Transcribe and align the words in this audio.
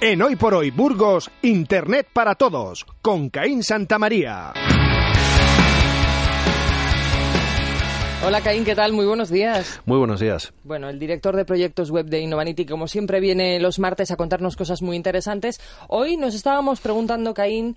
En 0.00 0.22
Hoy 0.22 0.36
por 0.36 0.54
Hoy 0.54 0.70
Burgos, 0.70 1.28
Internet 1.42 2.06
para 2.12 2.36
Todos, 2.36 2.86
con 3.02 3.30
Caín 3.30 3.64
Santamaría. 3.64 4.52
Hola 8.24 8.40
Caín, 8.40 8.64
¿qué 8.64 8.76
tal? 8.76 8.92
Muy 8.92 9.06
buenos 9.06 9.28
días. 9.28 9.80
Muy 9.86 9.98
buenos 9.98 10.20
días. 10.20 10.52
Bueno, 10.62 10.88
el 10.88 11.00
director 11.00 11.34
de 11.34 11.44
proyectos 11.44 11.90
web 11.90 12.06
de 12.06 12.20
Innovanity, 12.20 12.64
como 12.64 12.86
siempre, 12.86 13.18
viene 13.18 13.58
los 13.58 13.80
martes 13.80 14.12
a 14.12 14.16
contarnos 14.16 14.54
cosas 14.54 14.82
muy 14.82 14.94
interesantes. 14.94 15.60
Hoy 15.88 16.16
nos 16.16 16.36
estábamos 16.36 16.80
preguntando, 16.80 17.34
Caín, 17.34 17.76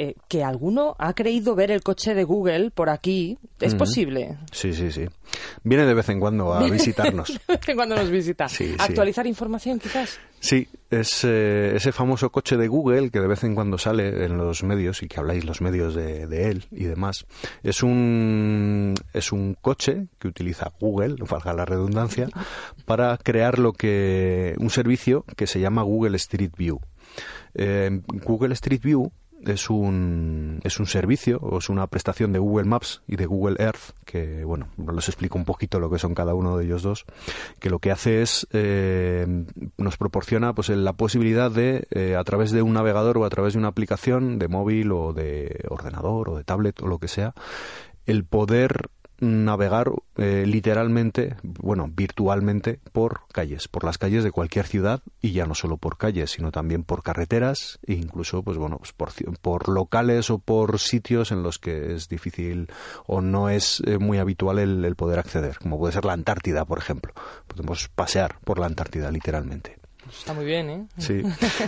eh, 0.00 0.14
que 0.28 0.44
alguno 0.44 0.94
ha 0.98 1.12
creído 1.12 1.56
ver 1.56 1.72
el 1.72 1.82
coche 1.82 2.14
de 2.14 2.22
Google 2.22 2.70
por 2.70 2.88
aquí. 2.88 3.36
¿Es 3.58 3.74
posible? 3.74 4.38
Sí, 4.52 4.72
sí, 4.72 4.92
sí. 4.92 5.06
Viene 5.64 5.86
de 5.86 5.94
vez 5.94 6.08
en 6.08 6.20
cuando 6.20 6.54
a 6.54 6.62
visitarnos. 6.62 7.28
de 7.48 7.56
vez 7.56 7.68
en 7.68 7.76
cuando 7.76 7.96
nos 7.96 8.08
visita. 8.08 8.48
Sí, 8.48 8.68
sí. 8.68 8.76
¿Actualizar 8.78 9.26
información, 9.26 9.80
quizás? 9.80 10.20
Sí, 10.38 10.68
es 10.88 11.24
eh, 11.24 11.72
ese 11.74 11.90
famoso 11.90 12.30
coche 12.30 12.56
de 12.56 12.68
Google 12.68 13.10
que 13.10 13.18
de 13.18 13.26
vez 13.26 13.42
en 13.42 13.56
cuando 13.56 13.76
sale 13.76 14.24
en 14.24 14.36
los 14.36 14.62
medios 14.62 15.02
y 15.02 15.08
que 15.08 15.18
habláis 15.18 15.44
los 15.44 15.60
medios 15.60 15.96
de, 15.96 16.28
de 16.28 16.50
él 16.50 16.66
y 16.70 16.84
demás. 16.84 17.26
Es 17.64 17.82
un, 17.82 18.94
es 19.12 19.32
un 19.32 19.54
coche 19.54 20.06
que 20.20 20.28
utiliza 20.28 20.70
Google, 20.78 21.16
valga 21.28 21.54
la 21.54 21.64
redundancia, 21.64 22.28
para 22.84 23.16
crear 23.18 23.58
lo 23.58 23.72
que 23.72 24.54
un 24.58 24.70
servicio 24.70 25.24
que 25.36 25.48
se 25.48 25.58
llama 25.58 25.82
Google 25.82 26.16
Street 26.18 26.52
View. 26.56 26.80
Eh, 27.54 28.00
Google 28.06 28.52
Street 28.54 28.82
View 28.82 29.10
es 29.46 29.70
un, 29.70 30.60
es 30.64 30.80
un 30.80 30.86
servicio 30.86 31.38
o 31.40 31.58
es 31.58 31.68
una 31.68 31.86
prestación 31.86 32.32
de 32.32 32.38
Google 32.38 32.66
Maps 32.66 33.02
y 33.06 33.16
de 33.16 33.26
Google 33.26 33.56
Earth, 33.58 33.94
que 34.04 34.44
bueno, 34.44 34.68
les 34.94 35.08
explico 35.08 35.38
un 35.38 35.44
poquito 35.44 35.78
lo 35.80 35.90
que 35.90 35.98
son 35.98 36.14
cada 36.14 36.34
uno 36.34 36.56
de 36.56 36.64
ellos 36.64 36.82
dos, 36.82 37.04
que 37.60 37.70
lo 37.70 37.78
que 37.78 37.90
hace 37.90 38.22
es, 38.22 38.46
eh, 38.52 39.26
nos 39.76 39.96
proporciona 39.96 40.54
pues 40.54 40.68
la 40.70 40.92
posibilidad 40.92 41.50
de, 41.50 41.86
eh, 41.90 42.16
a 42.16 42.24
través 42.24 42.50
de 42.50 42.62
un 42.62 42.74
navegador 42.74 43.18
o 43.18 43.24
a 43.24 43.30
través 43.30 43.54
de 43.54 43.58
una 43.58 43.68
aplicación 43.68 44.38
de 44.38 44.48
móvil 44.48 44.92
o 44.92 45.12
de 45.12 45.64
ordenador 45.68 46.30
o 46.30 46.36
de 46.36 46.44
tablet 46.44 46.80
o 46.82 46.86
lo 46.86 46.98
que 46.98 47.08
sea, 47.08 47.34
el 48.06 48.24
poder 48.24 48.88
navegar 49.20 49.90
eh, 50.16 50.44
literalmente, 50.46 51.36
bueno, 51.42 51.90
virtualmente 51.92 52.80
por 52.92 53.22
calles, 53.32 53.68
por 53.68 53.84
las 53.84 53.98
calles 53.98 54.24
de 54.24 54.30
cualquier 54.30 54.66
ciudad 54.66 55.02
y 55.20 55.32
ya 55.32 55.46
no 55.46 55.54
solo 55.54 55.76
por 55.76 55.98
calles, 55.98 56.30
sino 56.30 56.52
también 56.52 56.84
por 56.84 57.02
carreteras 57.02 57.78
e 57.86 57.94
incluso, 57.94 58.42
pues 58.42 58.56
bueno, 58.56 58.78
pues 58.78 58.92
por, 58.92 59.10
por 59.40 59.68
locales 59.68 60.30
o 60.30 60.38
por 60.38 60.78
sitios 60.78 61.32
en 61.32 61.42
los 61.42 61.58
que 61.58 61.94
es 61.94 62.08
difícil 62.08 62.68
o 63.06 63.20
no 63.20 63.48
es 63.48 63.82
eh, 63.86 63.98
muy 63.98 64.18
habitual 64.18 64.58
el, 64.58 64.84
el 64.84 64.96
poder 64.96 65.18
acceder, 65.18 65.58
como 65.58 65.78
puede 65.78 65.94
ser 65.94 66.04
la 66.04 66.12
Antártida, 66.12 66.64
por 66.64 66.78
ejemplo. 66.78 67.12
Podemos 67.46 67.88
pasear 67.88 68.38
por 68.44 68.58
la 68.58 68.66
Antártida 68.66 69.10
literalmente. 69.10 69.78
Está 70.10 70.32
muy 70.32 70.44
bien, 70.44 70.70
¿eh? 70.70 70.86
Sí. 70.98 71.22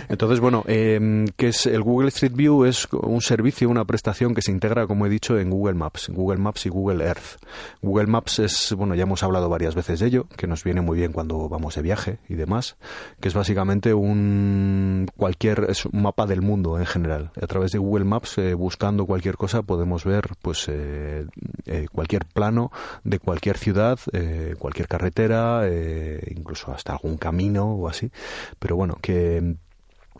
Entonces, 0.09 0.39
bueno, 0.39 0.63
eh, 0.67 1.25
que 1.35 1.49
es 1.49 1.65
el 1.65 1.81
Google 1.81 2.09
Street 2.09 2.33
View 2.33 2.65
es 2.65 2.87
un 2.91 3.21
servicio, 3.21 3.69
una 3.69 3.85
prestación 3.85 4.33
que 4.33 4.41
se 4.41 4.51
integra, 4.51 4.87
como 4.87 5.05
he 5.05 5.09
dicho, 5.09 5.37
en 5.39 5.49
Google 5.49 5.75
Maps, 5.75 6.09
Google 6.09 6.39
Maps 6.39 6.65
y 6.65 6.69
Google 6.69 7.03
Earth. 7.05 7.37
Google 7.81 8.07
Maps 8.07 8.39
es, 8.39 8.73
bueno, 8.73 8.95
ya 8.95 9.03
hemos 9.03 9.23
hablado 9.23 9.49
varias 9.49 9.75
veces 9.75 9.99
de 9.99 10.07
ello, 10.07 10.27
que 10.37 10.47
nos 10.47 10.63
viene 10.63 10.81
muy 10.81 10.97
bien 10.97 11.11
cuando 11.11 11.49
vamos 11.49 11.75
de 11.75 11.81
viaje 11.81 12.19
y 12.29 12.35
demás, 12.35 12.77
que 13.19 13.27
es 13.27 13.33
básicamente 13.33 13.93
un 13.93 15.07
cualquier 15.15 15.67
es 15.69 15.85
un 15.85 16.01
mapa 16.01 16.25
del 16.25 16.41
mundo 16.41 16.79
en 16.79 16.85
general. 16.85 17.31
A 17.41 17.47
través 17.47 17.71
de 17.71 17.79
Google 17.79 18.05
Maps, 18.05 18.37
eh, 18.37 18.53
buscando 18.53 19.05
cualquier 19.05 19.35
cosa, 19.37 19.61
podemos 19.61 20.03
ver, 20.03 20.29
pues, 20.41 20.67
eh, 20.67 21.25
eh, 21.65 21.87
cualquier 21.91 22.25
plano 22.25 22.71
de 23.03 23.19
cualquier 23.19 23.57
ciudad, 23.57 23.99
eh, 24.13 24.55
cualquier 24.57 24.87
carretera, 24.87 25.61
eh, 25.65 26.33
incluso 26.35 26.71
hasta 26.71 26.93
algún 26.93 27.17
camino 27.17 27.65
o 27.73 27.87
así 27.87 28.11
pero 28.59 28.75
bueno, 28.75 28.97
que 29.01 29.55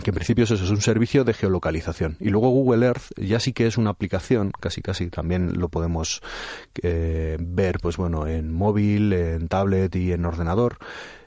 que 0.03 0.11
en 0.11 0.15
principio 0.15 0.45
eso 0.45 0.55
es 0.55 0.69
un 0.69 0.81
servicio 0.81 1.23
de 1.23 1.33
geolocalización. 1.33 2.17
Y 2.19 2.29
luego 2.29 2.49
Google 2.49 2.85
Earth 2.85 3.11
ya 3.17 3.39
sí 3.39 3.53
que 3.53 3.67
es 3.67 3.77
una 3.77 3.91
aplicación, 3.91 4.51
casi 4.59 4.81
casi 4.81 5.09
también 5.09 5.59
lo 5.59 5.69
podemos 5.69 6.21
eh, 6.81 7.37
ver, 7.39 7.77
pues 7.81 7.97
bueno, 7.97 8.27
en 8.27 8.53
móvil, 8.53 9.13
en 9.13 9.47
tablet 9.47 9.95
y 9.95 10.11
en 10.13 10.25
ordenador 10.25 10.77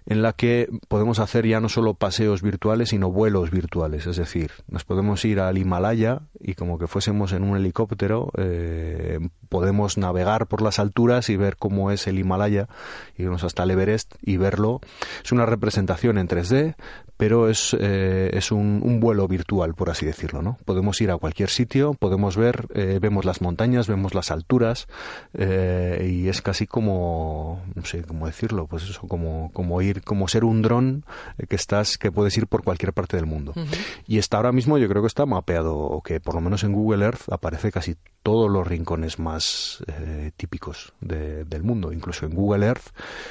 en 0.06 0.22
la 0.22 0.34
que 0.34 0.69
podemos 0.88 1.19
hacer 1.19 1.47
ya 1.47 1.60
no 1.60 1.69
solo 1.69 1.94
paseos 1.94 2.42
virtuales, 2.42 2.91
sino 2.91 3.10
vuelos 3.10 3.50
virtuales. 3.50 4.06
Es 4.06 4.16
decir, 4.16 4.50
nos 4.69 4.84
podemos 4.84 5.25
ir 5.25 5.41
al 5.41 5.56
Himalaya 5.56 6.22
y 6.38 6.54
como 6.54 6.78
que 6.78 6.87
fuésemos 6.87 7.32
en 7.32 7.42
un 7.42 7.56
helicóptero, 7.56 8.31
eh, 8.37 9.19
podemos 9.48 9.97
navegar 9.97 10.47
por 10.47 10.60
las 10.60 10.78
alturas 10.78 11.31
y 11.31 11.37
ver 11.37 11.56
cómo 11.56 11.91
es 11.91 12.06
el 12.06 12.19
Himalaya, 12.19 12.69
irnos 13.16 13.44
hasta 13.44 13.62
el 13.62 13.70
Everest 13.70 14.15
y 14.20 14.37
verlo. 14.37 14.81
Es 15.25 15.32
una 15.32 15.47
representación 15.47 16.19
en 16.19 16.28
3D, 16.28 16.75
pero 17.16 17.48
es, 17.48 17.75
eh, 17.78 18.31
es 18.34 18.53
un, 18.53 18.81
un, 18.84 19.00
vuelo 19.00 19.26
virtual, 19.28 19.75
por 19.75 19.88
así 19.88 20.04
decirlo, 20.04 20.42
¿no? 20.42 20.59
Podemos 20.65 21.00
ir 21.00 21.10
a 21.10 21.16
cualquier 21.16 21.48
sitio, 21.48 21.94
podemos 21.94 22.36
ver, 22.36 22.66
eh, 22.75 22.98
vemos 23.00 23.25
las 23.25 23.41
montañas, 23.41 23.86
vemos 23.86 24.15
las 24.15 24.31
alturas, 24.31 24.88
y 25.34 26.28
es 26.28 26.42
casi 26.42 26.66
como, 26.66 27.62
no 27.75 27.84
sé 27.84 28.03
cómo 28.03 28.26
decirlo, 28.26 28.66
pues 28.66 28.82
eso, 28.84 29.06
como, 29.06 29.50
como 29.53 29.81
ir, 29.81 29.94
como 30.03 30.28
ser 30.28 30.44
un 30.44 30.62
dron 30.62 31.05
que 31.49 31.56
estás, 31.56 31.99
que 31.99 32.10
puedes 32.10 32.37
ir 32.37 32.47
por 32.47 32.62
cualquier 32.62 32.93
parte 32.93 33.16
del 33.16 33.27
mundo. 33.27 33.53
Uh 33.56 33.60
-huh. 33.60 33.78
Y 34.06 34.19
está 34.19 34.38
ahora 34.38 34.53
mismo, 34.53 34.78
yo 34.78 34.88
creo 34.88 35.03
que 35.03 35.09
está 35.09 35.27
mapeado, 35.27 35.77
o 35.77 36.03
que 36.03 36.21
por 36.21 36.34
lo 36.34 36.41
menos 36.41 36.65
en 36.65 36.72
Google 36.72 37.05
Earth 37.05 37.32
aparece 37.32 37.71
casi 37.71 37.97
todos 38.22 38.50
los 38.50 38.66
rincones 38.66 39.19
más 39.19 39.84
eh, 39.87 40.33
típicos 40.37 40.94
de, 41.00 41.44
del 41.44 41.62
mundo, 41.62 41.93
incluso 41.93 42.25
en 42.25 42.34
Google 42.34 42.66
Earth, 42.66 42.88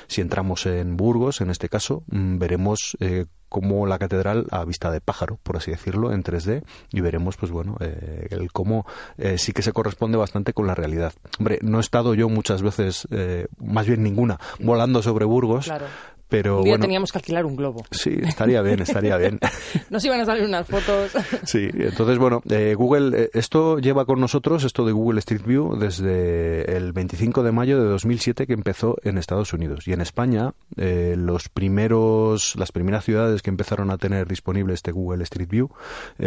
si 0.07 0.21
entramos 0.21 0.65
en 0.65 0.95
Burgos, 0.97 1.41
en 1.41 1.49
este 1.49 1.67
caso, 1.67 2.03
mmm, 2.07 2.37
veremos 2.37 2.95
eh, 2.99 3.25
como 3.53 3.85
la 3.85 3.99
catedral 3.99 4.47
a 4.49 4.65
vista 4.65 4.89
de 4.89 4.99
pájaro, 4.99 5.37
por 5.43 5.57
así 5.57 5.69
decirlo, 5.69 6.11
en 6.11 6.23
3D, 6.23 6.63
y 6.91 7.01
veremos, 7.01 7.37
pues 7.37 7.51
bueno, 7.51 7.77
eh, 7.81 8.27
el 8.31 8.51
cómo 8.51 8.87
eh, 9.19 9.37
sí 9.37 9.53
que 9.53 9.61
se 9.61 9.71
corresponde 9.71 10.17
bastante 10.17 10.53
con 10.53 10.65
la 10.65 10.73
realidad. 10.73 11.13
Hombre, 11.37 11.59
no 11.61 11.77
he 11.77 11.81
estado 11.81 12.15
yo 12.15 12.29
muchas 12.29 12.63
veces, 12.63 13.07
eh, 13.11 13.45
más 13.59 13.85
bien 13.85 14.01
ninguna, 14.01 14.39
volando 14.59 15.03
sobre 15.03 15.25
Burgos. 15.25 15.65
Claro. 15.65 15.85
Pero, 16.33 16.57
Un 16.57 16.63
día 16.63 16.71
bueno, 16.71 16.81
teníamos 16.81 17.11
que 17.11 17.19
alquilar 17.19 17.45
un 17.45 17.55
globo. 17.55 17.85
Sí, 17.91 18.17
estaría 18.23 18.63
bien, 18.63 18.81
estaría 18.81 19.17
bien. 19.17 19.39
Nos 19.91 20.03
iban 20.03 20.19
a 20.19 20.25
salir 20.25 20.45
unas 20.45 20.65
fotos. 20.65 21.11
Sí, 21.43 21.69
entonces, 21.71 22.17
bueno, 22.17 22.41
eh, 22.49 22.73
Google, 22.75 23.25
eh, 23.25 23.29
esto 23.33 23.77
lleva 23.77 24.05
con 24.05 24.19
nosotros, 24.19 24.63
esto 24.63 24.83
de 24.83 24.93
Google 24.93 25.19
Street 25.19 25.43
View, 25.45 25.75
desde 25.77 26.75
el 26.75 26.91
25 26.91 27.43
de 27.43 27.51
mayo 27.51 27.79
de 27.79 27.87
2007 27.87 28.47
que 28.47 28.53
empezó 28.53 28.95
en 29.03 29.19
Estados 29.19 29.53
Unidos. 29.53 29.87
Y 29.87 29.93
en 29.93 30.01
España, 30.01 30.53
eh, 30.75 31.13
los 31.15 31.49
primeros, 31.49 32.55
las 32.55 32.71
primeras 32.71 33.05
ciudades 33.05 33.43
que 33.43 33.51
empezaron 33.51 33.91
a 33.91 33.99
tener 33.99 34.27
disponible 34.27 34.73
este 34.73 34.91
Google 34.91 35.23
Street 35.25 35.49
View 35.49 35.69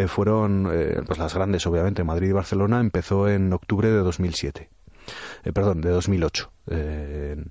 fueron, 0.07 0.71
pues 1.05 1.19
las 1.19 1.33
grandes, 1.33 1.67
obviamente, 1.67 2.05
Madrid 2.05 2.29
y 2.29 2.33
Barcelona, 2.33 2.79
empezó 2.79 3.27
en 3.27 3.51
octubre 3.51 3.89
de 3.89 3.97
2007 3.97 4.69
eh, 5.47 5.53
perdón, 5.53 5.81
de 5.81 5.89
2008. 5.89 6.51
Eh, 6.69 7.45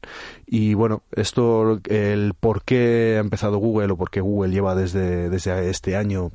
y 0.47 0.75
bueno, 0.75 1.03
esto, 1.13 1.81
el 1.89 2.35
por 2.39 2.63
qué 2.63 3.15
ha 3.17 3.21
empezado 3.21 3.59
Google 3.59 3.93
o 3.93 3.97
por 3.97 4.11
qué 4.11 4.21
Google 4.21 4.53
lleva 4.53 4.75
desde, 4.75 5.31
desde 5.31 5.71
este 5.71 5.97
año 5.97 6.31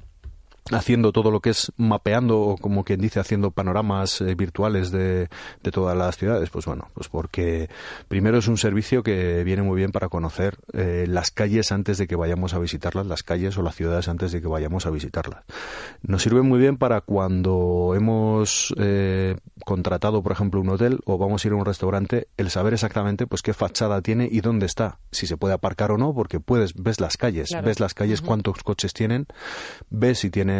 haciendo 0.69 1.11
todo 1.11 1.31
lo 1.31 1.39
que 1.39 1.49
es 1.49 1.71
mapeando 1.77 2.39
o 2.41 2.57
como 2.57 2.83
quien 2.83 3.01
dice 3.01 3.19
haciendo 3.19 3.51
panoramas 3.51 4.21
eh, 4.21 4.35
virtuales 4.35 4.91
de, 4.91 5.27
de, 5.63 5.71
todas 5.71 5.97
las 5.97 6.17
ciudades 6.17 6.49
pues 6.51 6.65
bueno 6.65 6.87
pues 6.93 7.07
porque 7.09 7.67
primero 8.07 8.37
es 8.37 8.47
un 8.47 8.57
servicio 8.57 9.01
que 9.01 9.43
viene 9.43 9.63
muy 9.63 9.75
bien 9.75 9.91
para 9.91 10.07
conocer 10.07 10.57
eh, 10.73 11.05
las 11.09 11.31
calles 11.31 11.71
antes 11.71 11.97
de 11.97 12.05
que 12.07 12.15
vayamos 12.15 12.53
a 12.53 12.59
visitarlas 12.59 13.07
las 13.07 13.23
calles 13.23 13.57
o 13.57 13.63
las 13.63 13.75
ciudades 13.75 14.07
antes 14.07 14.31
de 14.31 14.41
que 14.41 14.47
vayamos 14.47 14.85
a 14.85 14.91
visitarlas. 14.91 15.43
Nos 16.03 16.21
sirve 16.21 16.41
muy 16.41 16.59
bien 16.59 16.77
para 16.77 17.01
cuando 17.01 17.93
hemos 17.95 18.73
eh, 18.77 19.35
contratado 19.65 20.21
por 20.21 20.31
ejemplo 20.31 20.61
un 20.61 20.69
hotel 20.69 20.99
o 21.05 21.17
vamos 21.17 21.43
a 21.43 21.47
ir 21.47 21.53
a 21.53 21.57
un 21.57 21.65
restaurante 21.65 22.27
el 22.37 22.49
saber 22.51 22.73
exactamente 22.73 23.25
pues 23.25 23.41
qué 23.41 23.53
fachada 23.53 24.01
tiene 24.01 24.29
y 24.31 24.41
dónde 24.41 24.67
está. 24.67 24.99
Si 25.11 25.25
se 25.25 25.37
puede 25.37 25.55
aparcar 25.55 25.91
o 25.91 25.97
no 25.97 26.13
porque 26.13 26.39
puedes 26.39 26.73
ves 26.75 26.99
las 26.99 27.17
calles 27.17 27.49
Claro. 27.49 27.65
ves 27.67 27.79
las 27.79 27.93
calles 27.95 28.21
cuántos 28.21 28.61
coches 28.63 28.93
tienen 28.93 29.25
ves 29.89 30.19
si 30.19 30.29
tienen 30.29 30.50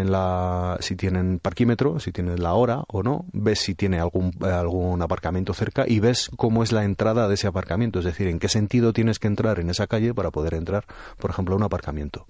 si 0.80 0.96
tienen 0.96 1.40
parquímetro, 1.40 2.00
si 2.00 2.12
tienen 2.12 2.42
la 2.42 2.54
hora 2.54 2.84
o 2.88 3.04
no, 3.04 3.26
ves 3.32 3.60
si 3.60 3.76
tiene 3.76 4.00
algún, 4.00 4.32
algún 4.42 5.02
aparcamiento 5.02 5.54
cerca 5.54 5.86
y 5.88 6.00
ves 6.00 6.30
cómo 6.36 6.64
es 6.64 6.72
la 6.72 6.84
entrada 6.84 7.28
de 7.28 7.36
ese 7.36 7.48
aparcamiento, 7.48 8.00
es 8.00 8.06
decir, 8.06 8.28
en 8.28 8.40
qué 8.40 8.50
sentido 8.50 8.94
tienes 8.94 9.20
que 9.20 9.28
entrar 9.28 9.60
en 9.60 9.70
esa 9.70 9.88
calle 9.88 10.14
para 10.14 10.32
poder 10.32 10.54
entrar, 10.54 10.86
por 11.18 11.32
ejemplo, 11.32 11.56
a 11.56 11.58
un 11.58 11.64
aparcamiento. 11.64 12.26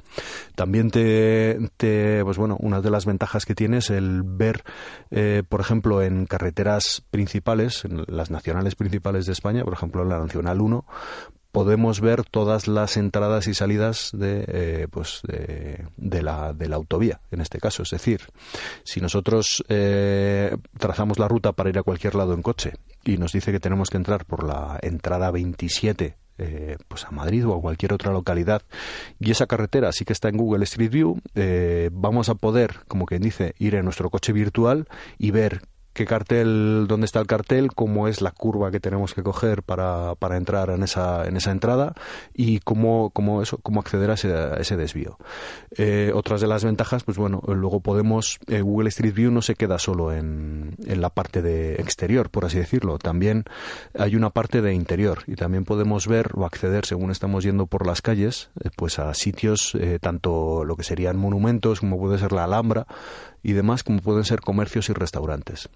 También 0.55 0.91
te, 0.91 2.21
pues 2.23 2.37
bueno, 2.37 2.57
una 2.59 2.81
de 2.81 2.89
las 2.89 3.05
ventajas 3.05 3.45
que 3.45 3.55
tienes 3.55 3.89
el 3.89 4.23
ver, 4.23 4.63
eh, 5.09 5.43
por 5.47 5.61
ejemplo, 5.61 6.01
en 6.01 6.25
carreteras 6.25 7.03
principales, 7.11 7.85
en 7.85 8.03
las 8.07 8.31
nacionales 8.31 8.75
principales 8.75 9.25
de 9.25 9.33
España, 9.33 9.63
por 9.63 9.73
ejemplo, 9.73 10.03
la 10.05 10.19
Nacional 10.19 10.61
1, 10.61 10.85
podemos 11.51 11.99
ver 12.01 12.23
todas 12.23 12.67
las 12.67 12.97
entradas 12.97 13.47
y 13.47 13.53
salidas 13.53 14.11
de, 14.13 14.45
eh, 14.47 14.87
pues 14.89 15.21
de, 15.23 16.21
la, 16.21 16.53
de 16.53 16.69
la 16.69 16.75
autovía, 16.77 17.21
en 17.31 17.41
este 17.41 17.59
caso. 17.59 17.83
Es 17.83 17.89
decir, 17.89 18.21
si 18.83 19.01
nosotros 19.01 19.63
eh, 19.69 20.55
trazamos 20.77 21.19
la 21.19 21.27
ruta 21.27 21.51
para 21.51 21.69
ir 21.69 21.77
a 21.77 21.83
cualquier 21.83 22.15
lado 22.15 22.33
en 22.33 22.41
coche 22.41 22.73
y 23.03 23.17
nos 23.17 23.33
dice 23.33 23.51
que 23.51 23.59
tenemos 23.59 23.89
que 23.89 23.97
entrar 23.97 24.25
por 24.25 24.43
la 24.43 24.79
entrada 24.81 25.31
27 25.31 26.15
eh, 26.37 26.77
pues 26.87 27.05
a 27.05 27.11
Madrid 27.11 27.45
o 27.45 27.55
a 27.55 27.61
cualquier 27.61 27.93
otra 27.93 28.11
localidad 28.11 28.63
y 29.19 29.31
esa 29.31 29.45
carretera 29.45 29.91
sí 29.91 30.05
que 30.05 30.13
está 30.13 30.29
en 30.29 30.37
Google 30.37 30.63
Street 30.63 30.89
View, 30.89 31.19
vamos 31.91 32.29
a 32.29 32.35
poder, 32.35 32.79
como 32.87 33.05
quien 33.05 33.21
dice, 33.21 33.53
ir 33.59 33.75
en 33.75 33.85
nuestro 33.85 34.09
coche 34.09 34.33
virtual 34.33 34.87
y 35.19 35.31
ver 35.31 35.61
qué 35.93 36.05
cartel, 36.05 36.85
dónde 36.87 37.05
está 37.05 37.19
el 37.19 37.27
cartel, 37.27 37.73
cómo 37.73 38.07
es 38.07 38.21
la 38.21 38.31
curva 38.31 38.71
que 38.71 38.79
tenemos 38.79 39.13
que 39.13 39.23
coger 39.23 39.63
para, 39.63 40.15
para 40.15 40.37
entrar 40.37 40.69
en 40.69 40.83
esa, 40.83 41.27
en 41.27 41.37
esa 41.37 41.51
entrada 41.51 41.93
y 42.33 42.59
cómo, 42.59 43.09
cómo, 43.11 43.41
eso, 43.41 43.57
cómo 43.57 43.79
acceder 43.79 44.09
a 44.11 44.13
ese, 44.13 44.33
ese 44.59 44.77
desvío. 44.77 45.17
Eh, 45.77 46.11
otras 46.13 46.41
de 46.41 46.47
las 46.47 46.63
ventajas, 46.63 47.03
pues 47.03 47.17
bueno, 47.17 47.41
luego 47.47 47.81
podemos, 47.81 48.39
eh, 48.47 48.61
Google 48.61 48.89
Street 48.89 49.13
View 49.13 49.31
no 49.31 49.41
se 49.41 49.55
queda 49.55 49.79
solo 49.79 50.13
en, 50.13 50.75
en 50.85 51.01
la 51.01 51.09
parte 51.09 51.41
de 51.41 51.75
exterior, 51.75 52.29
por 52.29 52.45
así 52.45 52.57
decirlo, 52.57 52.97
también 52.97 53.45
hay 53.97 54.15
una 54.15 54.29
parte 54.29 54.61
de 54.61 54.73
interior 54.73 55.23
y 55.27 55.35
también 55.35 55.65
podemos 55.65 56.07
ver 56.07 56.31
o 56.35 56.45
acceder, 56.45 56.85
según 56.85 57.11
estamos 57.11 57.43
yendo 57.43 57.65
por 57.67 57.85
las 57.85 58.01
calles, 58.01 58.49
eh, 58.63 58.69
pues 58.75 58.99
a 58.99 59.13
sitios, 59.13 59.77
tanto 59.99 60.63
lo 60.65 60.75
que 60.75 60.83
serían 60.83 61.17
monumentos 61.17 61.79
como 61.79 61.99
puede 61.99 62.17
ser 62.17 62.31
la 62.31 62.45
Alhambra, 62.45 62.87
y 63.43 63.53
demás 63.53 63.83
como 63.83 63.99
pueden 63.99 64.23
ser 64.23 64.41
comercios 64.41 64.89
y 64.89 64.93
restaurantes. 64.93 65.69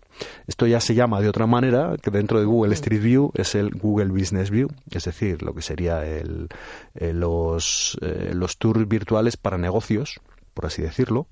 Esto 0.48 0.68
ya 0.68 0.80
se 0.80 0.96
llama 0.96 1.22
de 1.22 1.30
otra 1.30 1.48
manera, 1.48 1.96
que 2.02 2.12
dentro 2.12 2.40
de 2.40 2.46
Google 2.46 2.74
Street 2.74 3.02
View 3.02 3.32
es 3.36 3.56
el 3.56 3.72
Google 3.72 4.08
Business 4.08 4.50
View, 4.50 4.70
es 4.92 5.06
decir, 5.06 5.42
lo 5.42 5.54
que 5.54 5.62
sería 5.62 6.06
el, 6.06 6.50
eh, 6.96 7.14
los, 7.14 7.98
eh, 8.02 8.32
los 8.34 8.58
tours 8.58 8.88
virtuales 8.88 9.38
para 9.38 9.58
negocios, 9.58 10.20
por 10.54 10.66
así 10.66 10.82
decirlo 10.82 11.28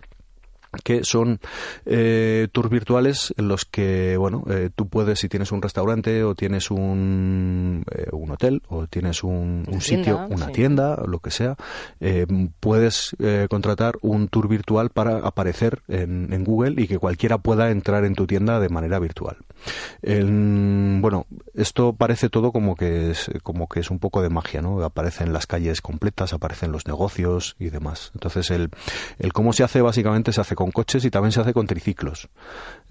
que 0.81 1.04
son 1.04 1.40
eh, 1.86 2.48
tours 2.52 2.70
virtuales 2.70 3.34
en 3.38 3.48
los 3.48 3.66
que 3.66 4.18
bueno 4.18 4.44
eh, 4.50 4.70
tú 4.74 4.88
puedes 4.88 5.20
si 5.20 5.30
tienes 5.30 5.52
un 5.52 5.62
restaurante 5.62 6.24
o 6.24 6.36
tienes 6.36 6.72
un, 6.72 7.84
eh, 7.92 8.08
un 8.12 8.31
hotel 8.31 8.62
o 8.70 8.88
tienes 8.88 9.24
un, 9.24 9.66
sitio 9.80 10.25
una 10.30 10.48
tienda 10.48 11.02
lo 11.06 11.20
que 11.20 11.31
sea 11.31 11.56
puedes 12.60 13.16
contratar 13.50 13.96
un 14.02 14.28
tour 14.28 14.48
virtual 14.48 14.90
para 14.90 15.18
aparecer 15.18 15.81
en, 15.88 16.31
en, 16.31 16.44
Google 16.44 16.81
y 16.81 16.88
que 16.88 16.98
cualquiera 16.98 17.38
pueda 17.38 17.72
entrar 17.72 18.06
en 18.06 18.16
tu 18.16 18.28
tienda 18.28 18.60
de 18.60 18.69
manera 18.69 19.00
virtual. 19.00 19.38
Bueno 20.02 21.26
esto 21.54 21.94
parece 21.94 22.30
todo 22.30 22.52
como 22.52 22.76
que 22.76 23.12
es 23.12 23.30
como 23.44 23.68
que 23.68 23.80
es 23.80 23.92
un 23.92 24.00
poco 24.00 24.22
de 24.22 24.30
magia 24.30 24.62
no 24.62 24.84
aparecen 24.84 25.34
las 25.34 25.48
calles 25.48 25.81
completas 25.81 26.34
aparecen 26.34 26.72
los 26.72 26.88
negocios 26.88 27.56
y 27.60 27.69
demás. 27.69 28.12
Entonces 28.14 28.52
el, 28.52 28.69
el 29.19 29.34
cómo 29.34 29.54
se 29.54 29.64
hace 29.64 29.81
básicamente 29.81 30.31
se 30.31 30.42
hace 30.42 30.56
con 30.56 30.62
coches 30.71 31.06
y 31.06 31.12
también 31.12 31.31
se 31.31 31.42
hace 31.42 31.54
con 31.54 31.68
triciclos. 31.68 32.30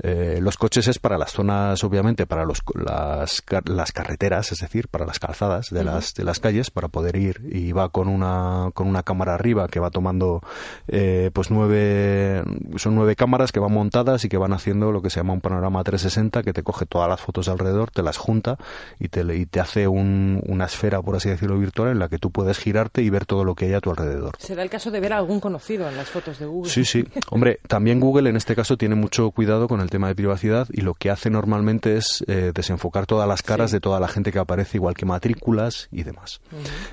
Eh, 0.02 0.38
los 0.40 0.56
coches 0.56 0.88
es 0.88 0.98
para 0.98 1.19
las 1.19 1.32
zonas, 1.32 1.82
obviamente, 1.84 2.26
para 2.26 2.44
los, 2.44 2.62
las, 2.74 3.42
las 3.66 3.92
carreteras, 3.92 4.52
es 4.52 4.60
decir, 4.60 4.88
para 4.88 5.06
las 5.06 5.19
calzadas 5.19 5.70
de, 5.70 5.84
las, 5.84 6.14
de 6.14 6.24
las 6.24 6.40
calles, 6.40 6.70
para 6.70 6.88
poder 6.88 7.16
ir 7.16 7.40
y 7.50 7.72
va 7.72 7.88
con 7.90 8.08
una, 8.08 8.70
con 8.74 8.86
una 8.86 9.02
cámara 9.02 9.34
arriba 9.34 9.69
que 9.69 9.80
va 9.80 9.90
tomando, 9.90 10.42
eh, 10.88 11.30
pues 11.32 11.50
nueve, 11.50 12.42
son 12.76 12.94
nueve 12.94 13.16
cámaras 13.16 13.52
que 13.52 13.60
van 13.60 13.72
montadas 13.72 14.25
y 14.25 14.28
que 14.28 14.36
van 14.36 14.52
haciendo 14.52 14.92
lo 14.92 15.02
que 15.02 15.10
se 15.10 15.20
llama 15.20 15.34
un 15.34 15.40
panorama 15.40 15.82
360 15.84 16.42
que 16.42 16.52
te 16.52 16.62
coge 16.62 16.86
todas 16.86 17.08
las 17.08 17.20
fotos 17.20 17.48
alrededor, 17.48 17.90
te 17.90 18.02
las 18.02 18.16
junta 18.16 18.58
y 18.98 19.08
te, 19.08 19.22
y 19.34 19.46
te 19.46 19.60
hace 19.60 19.86
un, 19.88 20.42
una 20.46 20.66
esfera, 20.66 21.02
por 21.02 21.16
así 21.16 21.28
decirlo, 21.28 21.58
virtual 21.58 21.90
en 21.90 21.98
la 21.98 22.08
que 22.08 22.18
tú 22.18 22.30
puedes 22.30 22.58
girarte 22.58 23.02
y 23.02 23.10
ver 23.10 23.26
todo 23.26 23.44
lo 23.44 23.54
que 23.54 23.66
hay 23.66 23.75
a 23.75 23.80
tu 23.80 23.90
alrededor. 23.90 24.34
Se 24.38 24.54
da 24.54 24.62
el 24.62 24.70
caso 24.70 24.90
de 24.90 25.00
ver 25.00 25.12
a 25.12 25.18
algún 25.18 25.40
conocido 25.40 25.88
en 25.88 25.96
las 25.96 26.08
fotos 26.08 26.38
de 26.38 26.46
Google. 26.46 26.70
Sí, 26.70 26.84
sí. 26.84 27.04
Hombre, 27.30 27.60
también 27.69 28.00
Google 28.00 28.31
en 28.31 28.37
este 28.37 28.55
caso 28.55 28.76
tiene 28.76 28.94
mucho 28.94 29.31
cuidado 29.31 29.69
con 29.69 29.81
el 29.81 29.91
tema 29.91 30.09
de 30.09 30.14
privacidad 30.14 30.69
y 30.73 30.81
lo 30.81 30.94
que 30.94 31.11
hace 31.11 31.31
normalmente 31.31 31.97
es 31.97 32.25
eh, 32.26 32.53
desenfocar 32.55 33.06
todas 33.06 33.29
las 33.29 33.43
caras 33.43 33.70
de 33.70 33.81
toda 33.81 34.00
la 34.00 34.09
gente 34.09 34.32
que 34.32 34.38
aparece, 34.38 34.79
igual 34.79 34.94
que 34.94 35.06
matrículas 35.06 35.88
y 35.91 36.03
demás. 36.03 36.41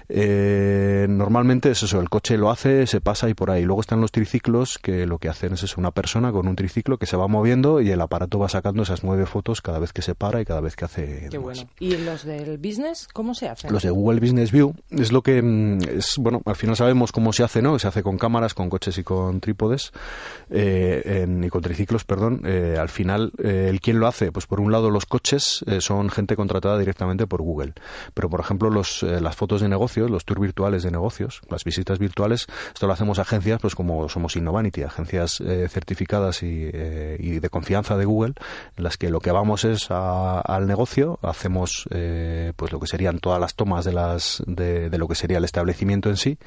Eh, 0.07 1.07
normalmente 1.09 1.71
es 1.71 1.83
eso, 1.83 1.99
el 1.99 2.09
coche 2.09 2.37
lo 2.37 2.49
hace, 2.49 2.87
se 2.87 3.01
pasa 3.01 3.29
y 3.29 3.33
por 3.33 3.51
ahí. 3.51 3.63
Luego 3.63 3.81
están 3.81 4.01
los 4.01 4.11
triciclos 4.11 4.77
que 4.77 5.05
lo 5.05 5.17
que 5.17 5.29
hacen 5.29 5.53
es 5.53 5.63
eso, 5.63 5.75
una 5.79 5.91
persona 5.91 6.31
con 6.31 6.47
un 6.47 6.55
triciclo 6.55 6.97
que 6.97 7.05
se 7.05 7.17
va 7.17 7.27
moviendo 7.27 7.81
y 7.81 7.91
el 7.91 8.01
aparato 8.01 8.39
va 8.39 8.49
sacando 8.49 8.83
esas 8.83 9.03
nueve 9.03 9.25
fotos 9.25 9.61
cada 9.61 9.79
vez 9.79 9.93
que 9.93 10.01
se 10.01 10.15
para 10.15 10.41
y 10.41 10.45
cada 10.45 10.61
vez 10.61 10.75
que 10.75 10.85
hace. 10.85 11.27
Qué 11.29 11.37
bueno. 11.37 11.61
¿Y 11.79 11.97
los 11.97 12.25
del 12.25 12.57
business 12.57 13.07
cómo 13.11 13.33
se 13.33 13.49
hacen? 13.49 13.71
Los 13.71 13.83
de 13.83 13.89
Google 13.89 14.19
Business 14.19 14.51
View 14.51 14.73
es 14.91 15.11
lo 15.11 15.21
que 15.21 15.41
mm, 15.41 15.79
es, 15.97 16.15
bueno, 16.17 16.41
al 16.45 16.55
final 16.55 16.75
sabemos 16.75 17.11
cómo 17.11 17.33
se 17.33 17.43
hace, 17.43 17.61
¿no? 17.61 17.77
Se 17.79 17.87
hace 17.87 18.03
con 18.03 18.17
cámaras, 18.17 18.53
con 18.53 18.69
coches 18.69 18.97
y 18.97 19.03
con 19.03 19.39
trípodes 19.39 19.91
eh, 20.49 20.58
en, 20.59 21.43
y 21.43 21.49
perdón, 22.05 22.41
eh, 22.45 22.77
al 22.79 22.89
final, 22.89 23.31
eh, 23.43 23.67
¿el 23.69 23.79
quién 23.81 23.99
lo 23.99 24.07
hace? 24.07 24.31
Pues 24.31 24.47
por 24.47 24.59
un 24.59 24.71
lado 24.71 24.89
los 24.89 25.05
coches 25.05 25.63
eh, 25.67 25.81
son 25.81 26.09
gente 26.09 26.35
contratada 26.35 26.77
directamente 26.77 27.27
por 27.27 27.41
Google, 27.41 27.73
pero 28.13 28.29
por 28.29 28.39
ejemplo 28.39 28.69
los, 28.69 29.03
las 29.03 29.35
fotos 29.35 29.61
de 29.61 29.69
negocios, 29.69 30.09
los 30.09 30.25
tours 30.25 30.41
virtuales 30.41 30.83
de 30.83 30.91
negocios, 30.91 31.41
las 31.49 31.63
visitas 31.63 31.99
virtuales, 31.99 32.47
esto 32.73 32.87
lo 32.87 32.93
hacemos 32.93 33.19
agencias, 33.19 33.59
pues 33.61 33.75
como 33.75 34.07
somos 34.09 34.35
Innovanity, 34.35 34.83
agencias 34.83 35.41
certificadas 35.69 36.43
y, 36.43 36.69
de 36.69 37.49
confianza 37.49 37.97
de 37.97 38.05
Google, 38.05 38.33
en 38.77 38.83
las 38.83 38.97
que 38.97 39.09
lo 39.09 39.19
que 39.19 39.31
vamos 39.31 39.65
es 39.65 39.89
al 39.89 40.67
negocio, 40.67 41.19
hacemos 41.21 41.87
pues 42.55 42.71
lo 42.71 42.79
que 42.79 42.87
serían 42.87 43.19
todas 43.19 43.39
las 43.39 43.55
tomas 43.55 43.85
de, 43.85 43.93
las, 43.93 44.43
de, 44.45 44.89
de 44.89 44.97
lo 44.97 45.07
que 45.07 45.15
sería 45.15 45.37
el 45.37 45.45
establecimiento 45.45 46.09
en 46.09 46.17
sí, 46.17 46.37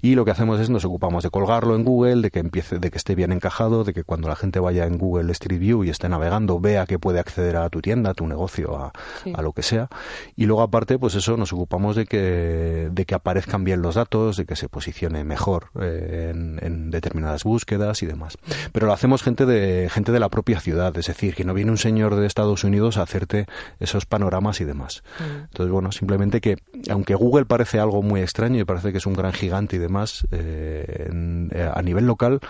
y 0.00 0.14
lo 0.14 0.24
que 0.24 0.32
hacemos 0.32 0.60
es 0.60 0.70
nos 0.70 0.84
ocupamos 0.84 1.22
de 1.22 1.30
colgarlo 1.30 1.74
en 1.76 1.84
Google, 1.84 2.22
de 2.22 2.30
que 2.30 2.40
empiece, 2.40 2.78
de 2.78 2.90
que 2.90 2.98
esté 2.98 3.14
bien 3.14 3.32
encajado 3.32 3.51
de 3.84 3.92
que 3.92 4.02
cuando 4.02 4.28
la 4.28 4.34
gente 4.34 4.60
vaya 4.60 4.86
en 4.86 4.98
Google 4.98 5.30
Street 5.32 5.60
View 5.60 5.84
y 5.84 5.90
esté 5.90 6.08
navegando 6.08 6.58
vea 6.58 6.86
que 6.86 6.98
puede 6.98 7.20
acceder 7.20 7.56
a 7.56 7.68
tu 7.68 7.80
tienda, 7.80 8.10
a 8.10 8.14
tu 8.14 8.26
negocio, 8.26 8.76
a, 8.76 8.92
a, 9.34 9.42
lo 9.42 9.52
que 9.52 9.62
sea. 9.62 9.88
Y 10.36 10.46
luego 10.46 10.62
aparte, 10.62 10.98
pues 10.98 11.14
eso, 11.14 11.36
nos 11.36 11.52
ocupamos 11.52 11.94
de 11.94 12.06
que, 12.06 12.88
de 12.90 13.04
que 13.04 13.14
aparezcan 13.14 13.62
bien 13.62 13.82
los 13.82 13.94
datos, 13.94 14.36
de 14.36 14.46
que 14.46 14.56
se 14.56 14.68
posicione 14.68 15.22
mejor 15.22 15.66
eh, 15.80 16.32
en, 16.34 16.58
en, 16.62 16.90
determinadas 16.90 17.44
búsquedas 17.44 18.02
y 18.02 18.06
demás. 18.06 18.36
Pero 18.72 18.86
lo 18.86 18.92
hacemos 18.92 19.22
gente 19.22 19.46
de, 19.46 19.88
gente 19.90 20.12
de 20.12 20.18
la 20.18 20.28
propia 20.28 20.58
ciudad, 20.58 20.96
es 20.96 21.06
decir, 21.06 21.34
que 21.34 21.44
no 21.44 21.54
viene 21.54 21.70
un 21.70 21.78
señor 21.78 22.16
de 22.16 22.26
Estados 22.26 22.64
Unidos 22.64 22.96
a 22.96 23.02
hacerte 23.02 23.46
esos 23.78 24.06
panoramas 24.06 24.60
y 24.60 24.64
demás. 24.64 25.02
Mm. 25.20 25.42
Entonces, 25.42 25.72
bueno, 25.72 25.92
simplemente 25.92 26.40
que, 26.40 26.56
aunque 26.90 27.14
Google 27.14 27.44
parece 27.44 27.78
algo 27.78 28.02
muy 28.02 28.22
extraño 28.22 28.60
y 28.60 28.64
parece 28.64 28.92
que 28.92 28.98
es 28.98 29.06
un 29.06 29.14
gran 29.14 29.32
gigante 29.32 29.76
y 29.76 29.78
demás, 29.78 30.26
eh, 30.32 31.06
en, 31.10 31.50
eh, 31.52 31.70
a 31.72 31.82
nivel 31.82 32.06
local, 32.06 32.40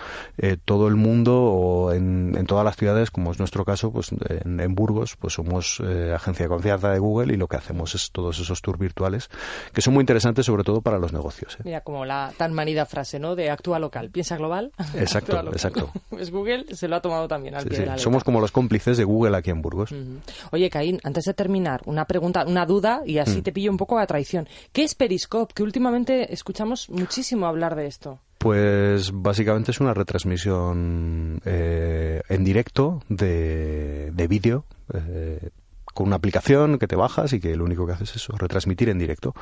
todo 0.65 0.87
el 0.87 0.92
mundo 0.95 1.43
o 1.43 1.91
en, 1.91 2.35
en, 2.37 2.45
todas 2.45 2.65
las 2.65 2.75
ciudades, 2.75 3.11
como 3.11 3.31
es 3.31 3.39
nuestro 3.39 3.65
caso, 3.65 3.91
pues 3.91 4.11
en, 4.11 4.59
en 4.59 4.75
Burgos, 4.75 5.15
pues 5.17 5.33
somos 5.33 5.81
eh, 5.83 6.13
agencia 6.15 6.45
de 6.45 6.49
confianza 6.49 6.89
de 6.91 6.99
Google 6.99 7.33
y 7.33 7.37
lo 7.37 7.47
que 7.47 7.57
hacemos 7.57 7.95
es 7.95 8.11
todos 8.11 8.39
esos 8.39 8.61
tours 8.61 8.79
virtuales 8.79 9.29
que 9.73 9.81
son 9.81 9.93
muy 9.93 10.01
interesantes 10.01 10.45
sobre 10.45 10.63
todo 10.63 10.81
para 10.81 10.97
los 10.99 11.13
negocios. 11.13 11.55
¿eh? 11.55 11.63
Mira, 11.65 11.81
como 11.81 12.05
la 12.05 12.33
tan 12.37 12.53
manida 12.53 12.85
frase, 12.85 13.19
¿no? 13.19 13.35
De 13.35 13.49
actúa 13.49 13.79
local, 13.79 14.09
piensa 14.09 14.37
global. 14.37 14.71
Exacto, 14.95 15.33
local. 15.33 15.53
exacto. 15.53 15.91
pues 16.09 16.31
Google 16.31 16.65
se 16.75 16.87
lo 16.87 16.95
ha 16.95 17.01
tomado 17.01 17.27
también 17.27 17.55
al 17.55 17.63
sí, 17.63 17.75
sí. 17.75 17.83
Somos 17.97 18.23
como 18.23 18.39
los 18.39 18.51
cómplices 18.51 18.97
de 18.97 19.03
Google 19.03 19.37
aquí 19.37 19.49
en 19.49 19.61
Burgos. 19.61 19.91
Uh 19.91 19.95
-huh. 19.95 20.19
Oye, 20.51 20.69
Caín, 20.69 20.99
antes 21.03 21.25
de 21.25 21.33
terminar, 21.33 21.81
una 21.85 22.05
pregunta, 22.05 22.45
una 22.47 22.65
duda 22.65 23.01
y 23.05 23.17
así 23.17 23.39
mm. 23.39 23.43
te 23.43 23.51
pillo 23.51 23.71
un 23.71 23.77
poco 23.77 23.97
a 23.99 24.05
traición. 24.05 24.47
¿Qué 24.71 24.83
es 24.83 24.95
Periscope? 24.95 25.53
Que 25.53 25.63
últimamente 25.63 26.33
escuchamos 26.33 26.89
muchísimo 26.89 27.47
hablar 27.47 27.75
de 27.75 27.87
esto. 27.87 28.19
Pues 28.43 29.11
básicamente 29.13 29.71
es 29.71 29.79
una 29.79 29.93
retransmisión 29.93 31.39
eh, 31.45 32.21
en 32.27 32.43
directo 32.43 33.01
de, 33.07 34.11
de 34.11 34.27
vídeo. 34.27 34.65
Eh, 34.93 35.49
con 35.93 36.07
una 36.07 36.15
aplicación 36.17 36.79
que 36.79 36.87
te 36.87 36.95
bajas 36.95 37.33
y 37.33 37.39
que 37.39 37.55
lo 37.55 37.65
único 37.65 37.85
que 37.85 37.93
haces 37.93 38.09
es 38.11 38.15
eso, 38.17 38.33
retransmitir 38.37 38.89
en 38.89 38.99
directo. 38.99 39.33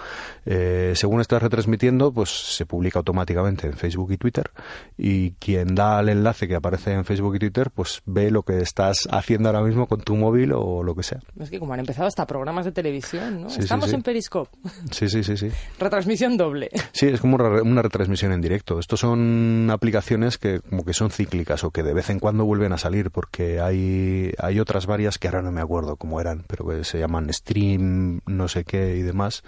Eh, 0.46 0.94
según 0.96 1.22
estás 1.22 1.42
retransmitiendo, 1.42 2.12
pues 2.12 2.30
se 2.30 2.66
publica 2.66 3.00
automáticamente 3.00 3.68
en 3.68 3.74
Facebook 3.74 4.12
y 4.12 4.18
Twitter 4.18 4.52
y 4.98 5.32
quien 5.34 5.76
da 5.76 6.00
el 6.00 6.10
enlace 6.10 6.48
que 6.48 6.56
aparece 6.56 6.94
en 6.94 7.06
Facebook 7.06 7.36
y 7.36 7.40
Twitter, 7.40 7.72
pues 7.72 8.02
ve 8.06 8.32
lo 8.32 8.44
que 8.44 8.60
estás 8.60 9.08
haciendo 9.12 9.50
ahora 9.50 9.62
mismo 9.62 9.88
con 9.88 10.02
tu 10.02 10.16
móvil 10.16 10.52
o 10.54 10.84
lo 10.84 10.96
que 10.96 11.04
sea. 11.04 11.20
Es 11.40 11.50
que 11.50 11.60
como 11.60 11.74
han 11.74 11.80
empezado 11.80 12.08
hasta 12.08 12.26
programas 12.26 12.66
de 12.66 12.72
televisión, 12.72 13.42
¿no? 13.42 13.48
Estamos 13.48 13.92
en 13.94 14.04
Periscope. 14.04 14.52
Sí, 14.92 15.10
sí, 15.10 15.24
sí, 15.24 15.38
sí. 15.38 15.50
Retransmisión 15.80 16.38
doble. 16.38 16.70
Sí, 16.92 17.08
es 17.08 17.22
como 17.22 17.38
una 17.38 17.82
retransmisión 17.82 18.32
en 18.32 18.42
directo. 18.42 18.80
Estos 18.80 19.00
son 19.00 19.70
aplicaciones 19.72 20.38
que 20.38 20.60
como 20.60 20.84
que 20.84 20.94
son 20.94 21.12
cíclicas 21.12 21.64
o 21.64 21.72
que 21.72 21.84
de 21.84 21.94
vez 21.94 22.10
en 22.10 22.20
cuando 22.20 22.46
vuelven 22.46 22.74
a 22.74 22.78
salir 22.78 23.12
porque 23.12 23.60
hay, 23.60 24.32
hay 24.38 24.60
otras 24.60 24.86
varias 24.86 25.18
que 25.18 25.28
ahora 25.28 25.42
no 25.42 25.52
me 25.52 25.62
acuerdo 25.62 25.96
cómo 25.96 26.20
eran, 26.20 26.41
pero 26.46 26.68
que 26.68 26.84
se 26.84 27.00
llaman 27.00 27.32
Stream, 27.34 28.22
no 28.26 28.48
sé 28.48 28.64
qué 28.64 28.96
y 28.96 29.02
demás, 29.02 29.44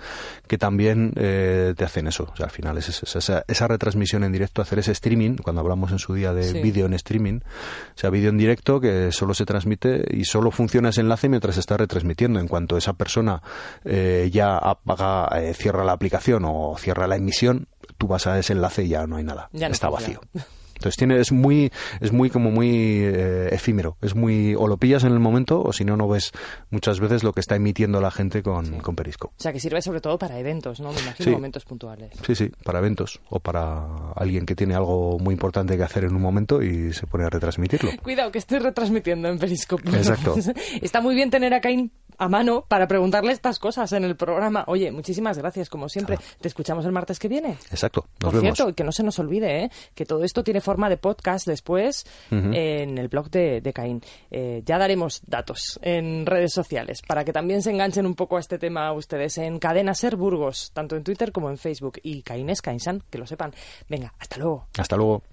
que 0.47 0.57
también 0.57 1.13
eh, 1.15 1.73
te 1.77 1.83
hacen 1.85 2.07
eso. 2.07 2.29
O 2.31 2.35
sea, 2.35 2.45
al 2.45 2.51
final 2.51 2.77
es 2.77 2.89
esa, 2.89 3.43
esa, 3.47 3.67
retransmisión 3.67 4.23
en 4.23 4.31
directo, 4.31 4.61
hacer 4.61 4.79
ese 4.79 4.91
streaming, 4.91 5.37
cuando 5.37 5.61
hablamos 5.61 5.91
en 5.91 5.99
su 5.99 6.13
día 6.13 6.33
de 6.33 6.61
vídeo 6.61 6.85
en 6.85 6.93
streaming, 6.93 7.39
o 7.39 7.97
sea, 7.97 8.09
vídeo 8.09 8.29
en 8.29 8.37
directo 8.37 8.79
que 8.79 9.11
solo 9.11 9.33
se 9.33 9.45
transmite 9.45 10.05
y 10.11 10.25
solo 10.25 10.51
funciona 10.51 10.89
ese 10.89 11.01
enlace 11.01 11.29
mientras 11.29 11.57
está 11.57 11.77
retransmitiendo. 11.77 12.39
En 12.39 12.47
cuanto 12.47 12.77
esa 12.77 12.93
persona 12.93 13.41
eh, 13.85 14.29
ya 14.31 14.57
apaga, 14.57 15.27
eh, 15.41 15.53
cierra 15.53 15.83
la 15.83 15.93
aplicación 15.93 16.43
o 16.45 16.75
cierra 16.77 17.07
la 17.07 17.15
emisión, 17.15 17.67
tú 17.97 18.07
vas 18.07 18.27
a 18.27 18.37
ese 18.39 18.53
enlace 18.53 18.83
y 18.83 18.89
ya 18.89 19.07
no 19.07 19.17
hay 19.17 19.23
nada. 19.23 19.49
está 19.53 19.89
vacío. 19.89 20.21
Entonces 20.83 20.97
tiene, 20.97 21.17
es 21.17 21.31
muy, 21.31 21.71
es 22.01 22.11
muy 22.11 22.29
como 22.29 22.51
muy 22.51 22.99
eh, 23.01 23.47
efímero. 23.53 23.95
Es 24.01 24.15
muy, 24.15 24.53
o 24.53 24.67
lo 24.67 24.75
pillas 24.75 25.05
en 25.05 25.13
el 25.13 25.19
momento, 25.19 25.61
o 25.61 25.71
si 25.71 25.85
no, 25.85 25.95
no 25.95 26.09
ves 26.09 26.33
muchas 26.71 26.99
veces 26.99 27.23
lo 27.23 27.31
que 27.31 27.39
está 27.39 27.55
emitiendo 27.55 28.01
la 28.01 28.11
gente 28.11 28.43
con, 28.43 28.79
con 28.79 28.93
Periscope. 28.93 29.33
O 29.37 29.41
sea, 29.41 29.53
que 29.53 29.61
sirve 29.61 29.81
sobre 29.81 30.01
todo 30.01 30.17
para 30.17 30.37
eventos, 30.37 30.81
¿no? 30.81 30.91
Me 30.91 30.99
imagino 30.99 31.31
momentos 31.31 31.63
puntuales. 31.63 32.11
Sí, 32.25 32.35
sí, 32.35 32.51
para 32.65 32.79
eventos. 32.79 33.21
O 33.29 33.39
para 33.39 34.11
alguien 34.13 34.45
que 34.45 34.55
tiene 34.55 34.75
algo 34.75 35.17
muy 35.19 35.31
importante 35.31 35.77
que 35.77 35.83
hacer 35.83 36.03
en 36.03 36.15
un 36.15 36.21
momento 36.21 36.61
y 36.61 36.91
se 36.91 37.07
pone 37.07 37.23
a 37.23 37.29
retransmitirlo. 37.29 37.89
Cuidado, 38.03 38.29
que 38.33 38.39
estoy 38.39 38.59
retransmitiendo 38.59 39.29
en 39.29 39.39
Periscope. 39.39 39.87
Exacto. 39.89 40.35
está 40.81 40.99
muy 40.99 41.15
bien 41.15 41.29
tener 41.29 41.53
a 41.53 41.61
a 42.23 42.29
mano 42.29 42.65
para 42.67 42.87
preguntarle 42.87 43.31
estas 43.31 43.59
cosas 43.59 43.91
en 43.93 44.03
el 44.03 44.15
programa. 44.15 44.63
Oye, 44.67 44.91
muchísimas 44.91 45.37
gracias, 45.37 45.69
como 45.69 45.89
siempre. 45.89 46.17
Te 46.39 46.47
escuchamos 46.47 46.85
el 46.85 46.91
martes 46.91 47.19
que 47.19 47.27
viene. 47.27 47.57
Exacto. 47.69 48.05
Nos 48.21 48.31
Por 48.31 48.41
cierto, 48.41 48.73
que 48.73 48.83
no 48.83 48.91
se 48.91 49.03
nos 49.03 49.19
olvide, 49.19 49.63
¿eh? 49.63 49.71
que 49.93 50.05
todo 50.05 50.23
esto 50.23 50.43
tiene 50.43 50.61
forma 50.61 50.89
de 50.89 50.97
podcast 50.97 51.45
después 51.47 52.05
en 52.31 52.97
el 52.97 53.07
blog 53.07 53.29
de, 53.29 53.61
de 53.61 53.73
Caín. 53.73 54.01
Eh, 54.31 54.63
ya 54.65 54.77
daremos 54.77 55.21
datos 55.25 55.79
en 55.81 56.25
redes 56.25 56.53
sociales 56.53 57.01
para 57.07 57.23
que 57.25 57.33
también 57.33 57.61
se 57.61 57.71
enganchen 57.71 58.05
un 58.05 58.15
poco 58.15 58.37
a 58.37 58.39
este 58.39 58.57
tema 58.57 58.91
ustedes 58.93 59.37
en 59.37 59.59
Cadena 59.59 59.93
Ser 59.93 60.15
Burgos, 60.15 60.71
tanto 60.73 60.95
en 60.95 61.03
Twitter 61.03 61.31
como 61.31 61.49
en 61.49 61.57
Facebook. 61.57 61.99
Y 62.03 62.21
Caín 62.23 62.49
es 62.49 62.61
Caínsan, 62.61 63.03
que 63.09 63.17
lo 63.17 63.27
sepan. 63.27 63.53
Venga, 63.89 64.13
hasta 64.19 64.37
luego. 64.37 64.67
Hasta 64.77 64.95
luego. 64.95 65.23